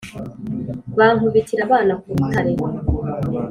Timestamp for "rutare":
2.15-2.51